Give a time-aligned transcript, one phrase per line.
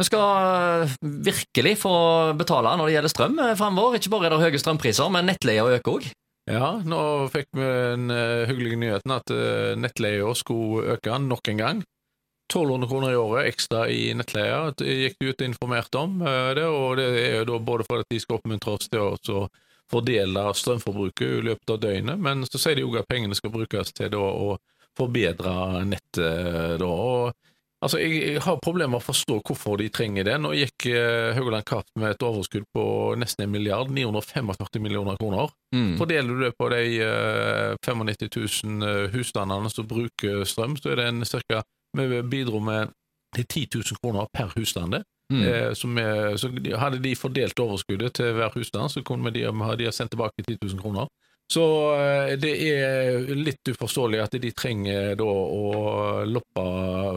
[0.00, 0.88] Vi skal
[1.26, 1.92] virkelig få
[2.38, 3.98] betale når det gjelder strøm fremover.
[3.98, 6.06] Ikke bare er det høye strømpriser, men nettleia øker òg.
[6.48, 9.32] Ja, nå fikk vi den uh, hyggelige nyheten at
[9.78, 11.82] nettleia skulle øke nok en gang.
[12.50, 16.16] 1200 kroner i året ekstra i nettleia gikk de ut og informerte om
[16.56, 19.44] det, og det er jo da både for at de skal oppmuntre oss til å
[19.90, 23.94] fordele strømforbruket i løpet av døgnet, men så sier de òg at pengene skal brukes
[23.94, 24.56] til da, å
[24.98, 26.80] forbedre nettet.
[26.82, 27.49] da, og
[27.80, 30.36] Altså, jeg, jeg har problemer med å forstå hvorfor de trenger det.
[30.42, 32.84] Nå gikk eh, Haugaland Kapp med et overskudd på
[33.20, 35.48] nesten en milliard, 945 millioner kroner.
[35.74, 35.94] Mm.
[36.00, 38.28] Fordeler du det på de eh, 95
[38.82, 41.64] 000 husstandene som bruker strøm, så er det en cirka
[41.96, 42.92] Vi bidro med
[43.36, 45.00] 10 000 kroner per husstand.
[45.32, 45.42] Mm.
[45.42, 45.70] Eh,
[46.02, 50.12] er, så hadde de fordelt overskuddet til hver husstand, så kunne de, de ha sendt
[50.12, 51.08] tilbake 10 000 kroner.
[51.50, 51.64] Så
[51.98, 56.64] eh, det er litt uforståelig at de trenger da å loppe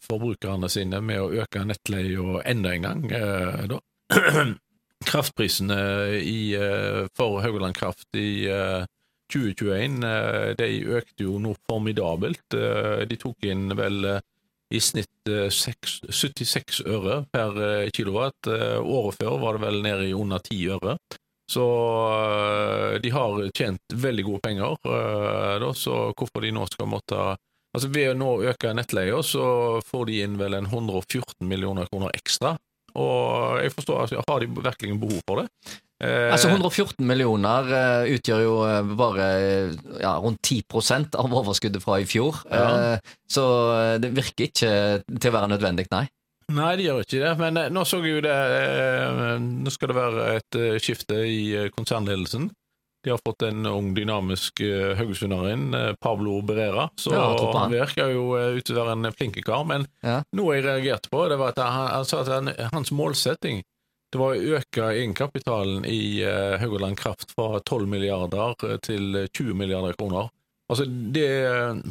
[0.00, 3.02] forbrukerne sine med å øke nettleia enda en gang.
[3.12, 3.80] Eh, da.
[5.04, 5.78] Kraftprisene
[6.22, 8.48] i, eh, for Haugaland Kraft i
[9.34, 9.98] 2021
[10.56, 12.54] de økte jo noe formidabelt.
[12.54, 14.06] De tok inn vel
[14.72, 17.56] i snitt 6, 76 øre per
[17.96, 18.48] kilowatt.
[18.48, 20.96] Året før var det vel nede i under 10 øre.
[21.50, 21.64] Så
[22.16, 27.34] eh, de har tjent veldig gode penger, eh, da, så hvorfor de nå skal måtte
[27.74, 29.44] Altså Ved å nå øke nettleia, så
[29.82, 32.52] får de inn vel en 114 millioner kroner ekstra.
[32.94, 35.72] Og jeg forstår, altså, har de virkelig behov for det?
[36.04, 38.54] Eh, altså 114 millioner uh, utgjør jo
[38.98, 39.26] bare
[40.02, 42.44] ja, rundt 10% av overskuddet fra i fjor.
[42.46, 42.94] Ja.
[42.94, 43.44] Eh, så
[44.02, 44.74] det virker ikke
[45.08, 46.06] til å være nødvendig, nei.
[46.52, 47.32] Nei, de gjør ikke det.
[47.40, 51.22] Men eh, nå så jeg jo det eh, Nå skal det være et eh, skifte
[51.28, 51.40] i
[51.74, 52.50] konsernledelsen.
[53.04, 54.62] De har fått en ung, dynamisk
[54.96, 56.86] haugesunder inn, Pablo Berera.
[56.96, 59.66] Så ja, han virker jo ut til å være en flink kar.
[59.68, 60.22] Men ja.
[60.32, 63.60] noe jeg reagerte på, det var at han, han sa at han, hans målsetting
[64.14, 68.54] det var å øke egenkapitalen i uh, Haugaland Kraft fra 12 milliarder
[68.86, 70.28] til 20 milliarder kroner.
[70.72, 71.28] Altså det,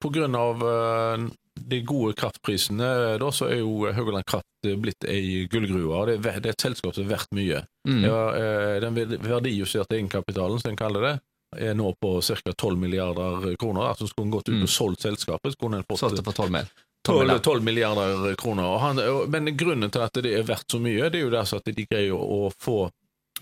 [0.00, 4.46] På grunn av uh, de gode kraftprisene, da, så er jo Haugaland Kraft
[4.80, 6.04] blitt ei gullgruve.
[6.08, 7.64] Det, det, er et selskap som er verdt mye.
[7.88, 8.04] Mm.
[8.06, 11.14] Ja, eh, den verdijusterte egenkapitalen, som en kaller det,
[11.58, 12.52] er nå på ca.
[12.52, 13.90] 12 milliarder kroner.
[13.90, 14.72] altså Skulle en gått ut og mm.
[14.72, 16.72] solgt selskapet, så kunne en fått Solgte for 12 mil.
[17.06, 18.78] 12, 12 milliarder kroner.
[18.78, 19.00] Han,
[19.32, 21.86] men grunnen til at det er verdt så mye, det er jo det at de
[21.88, 22.82] greier å få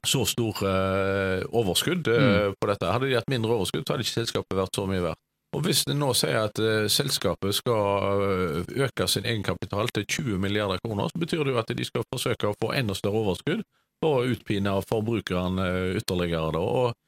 [0.07, 2.59] så stor uh, overskudd uh, mm.
[2.61, 2.93] på dette.
[2.93, 5.23] Hadde de hatt mindre overskudd, så hadde ikke selskapet vært så mye verdt.
[5.57, 10.39] Og Hvis en nå sier at uh, selskapet skal uh, øke sin egenkapital til 20
[10.45, 13.65] milliarder kroner, så betyr det jo at de skal forsøke å få enda større overskudd
[14.03, 16.53] for å utpine forbrukerne uh, ytterligere.
[16.57, 16.65] Da.
[16.65, 17.05] Og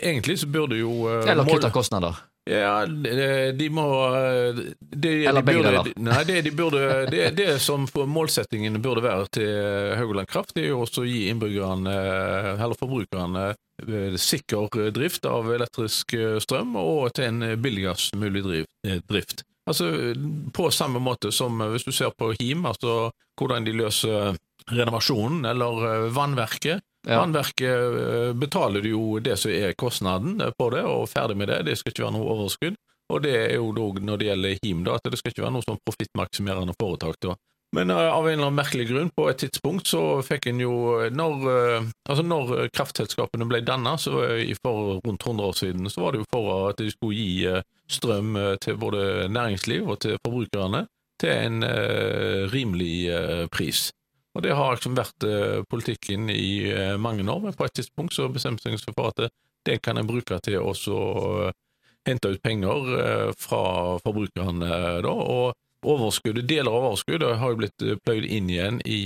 [0.00, 2.16] Egentlig så burde jo Eller kutte kostnader.
[2.50, 3.84] Ja, de må
[4.80, 5.90] de, Eller begge deler.
[6.02, 9.52] Nei, det, de burde, det, det som målsettingen burde være til
[10.00, 11.94] Haugaland Kraft, det er jo også å gi innbyggerne,
[12.56, 13.52] eller forbrukerne,
[13.88, 19.42] Eh, sikker drift av elektrisk eh, strøm, og til en billigst mulig eh, drift.
[19.66, 20.14] Altså
[20.54, 24.36] På samme måte som hvis du ser på Him, altså hvordan de løser
[24.70, 26.82] renovasjonen eller vannverket.
[27.02, 27.18] Ja.
[27.18, 31.64] Vannverket betaler jo det som er kostnaden på det, og ferdig med det.
[31.66, 32.76] Det skal ikke være noe overskudd.
[33.12, 35.56] Og det er jo da når det gjelder Him, da, at det skal ikke være
[35.56, 37.18] noe sånn profittmaksimerende foretak.
[37.24, 37.34] da.
[37.76, 40.74] Men uh, av en eller annen merkelig grunn, på et tidspunkt så fikk en jo
[41.12, 46.22] Når, uh, altså når kraftselskapene ble danna, for rundt 100 år siden, så var det
[46.22, 50.86] jo for at de skulle gi strøm til både næringsliv og til forbrukerne
[51.20, 51.64] til en
[52.50, 53.90] rimelig pris.
[54.32, 55.26] Og det har liksom vært
[55.68, 59.28] politikken i mange år, men på et tidspunkt så bestemte jeg seg for at det,
[59.68, 61.50] det kan en bruke til å
[62.08, 63.64] hente ut penger fra
[64.00, 64.70] forbrukerne
[65.04, 65.12] da.
[65.12, 69.00] og overskuddet, deler av overskuddet har jo blitt eh, pløyd inn igjen i,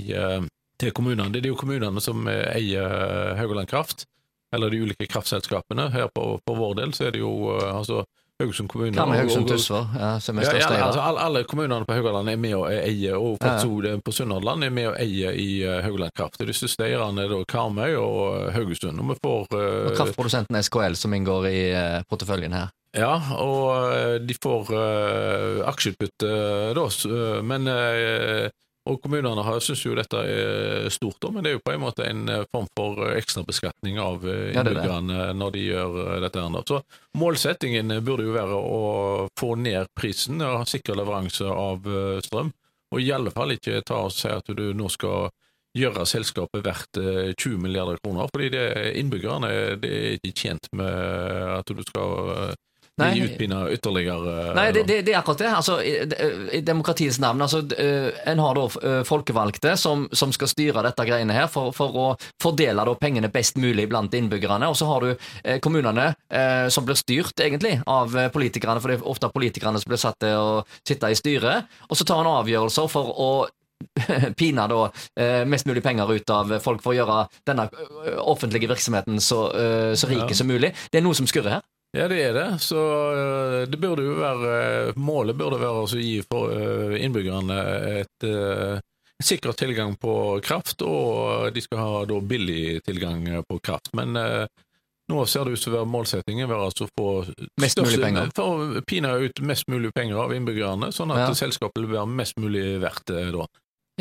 [0.81, 1.33] til kommunene.
[1.33, 4.07] Det er jo kommunene som eh, eier Haugaland Kraft,
[4.55, 5.91] eller de ulike kraftselskapene.
[5.95, 8.05] Her på, på vår del så er det jo altså
[8.43, 10.83] Haugesund kommune med Haugesund Tysvær, ja, som er største eier?
[10.83, 13.95] Ja, altså, alle, kommunene på Haugaland er med å eie, og ja.
[14.05, 16.37] på Sunnhordland er med å eie i uh, Haugaland Kraft.
[16.45, 19.01] De største eierne er da Karmøy og Haugesund.
[19.01, 22.69] Og vi får uh, og Kraftprodusenten SKL som inngår i uh, porteføljen her?
[22.97, 24.77] Ja, og uh, de får
[25.73, 26.29] aksjeutbytte
[26.77, 27.73] da, eh, men
[28.87, 32.29] og kommunene syns jo dette er stort, men det er jo på en måte en
[32.53, 36.45] form for ekstrabeskatning av innbyggerne ja, når de gjør dette.
[36.45, 36.69] her.
[36.69, 36.81] Så
[37.19, 38.83] målsettingen burde jo være å
[39.39, 41.89] få ned prisen og ha sikker leveranse av
[42.27, 42.53] strøm,
[42.95, 45.33] og i alle fall ikke ta og si at du nå skal
[45.77, 47.01] gjøre selskapet verdt
[47.37, 48.67] 20 milliarder kroner, fordi det,
[49.03, 49.51] innbyggerne
[49.83, 50.95] det er ikke tjent med
[51.59, 52.55] at du skal
[52.97, 53.11] Nei.
[53.13, 54.55] De utpiner ytterligere.
[54.57, 55.49] Nei, det, det, det er akkurat det.
[55.53, 55.91] Altså, i,
[56.57, 57.43] I demokratiets navn.
[57.45, 61.75] Altså, eh, en har da eh, folkevalgte som, som skal styre dette greiene her for,
[61.77, 62.07] for å
[62.43, 64.71] fordele da pengene best mulig blant innbyggerne.
[64.73, 68.89] Og så har du eh, kommunene eh, som blir styrt egentlig av eh, politikerne, for
[68.95, 70.57] det er ofte politikerne som blir satt til å
[70.89, 71.69] sitte i styret.
[71.91, 73.31] Og så tar en avgjørelser for å
[74.41, 74.83] pine da
[75.21, 79.51] eh, mest mulig penger ut av folk for å gjøre denne eh, offentlige virksomheten så,
[79.53, 80.39] eh, så rike Ja.
[80.41, 80.73] som mulig.
[80.89, 81.67] Det er noe som skurrer her.
[81.97, 82.49] Ja, det er det.
[82.61, 87.57] Så øh, det burde jo være Målet burde være å gi øh, innbyggerne
[88.03, 88.27] et
[89.23, 93.93] sikker tilgang på kraft, og de skal ha da billig tilgang på kraft.
[93.97, 94.45] Men eh,
[95.13, 97.11] nå ser det ut til å være målsettingen være altså å få
[97.63, 98.33] Mest mulig penger.
[98.37, 101.31] For å pine ut mest mulig penger av innbyggerne, sånn at Ja.
[101.39, 103.49] selskapet vil være mest mulig verdt øh, da.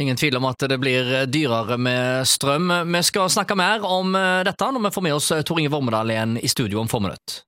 [0.02, 2.68] Ingen tvil om at det blir dyrere med strøm.
[2.92, 6.12] Vi skal snakke mer om eh, dette når vi får med oss Tor Inge Vormedal
[6.12, 7.44] igjen i studio om få minutter.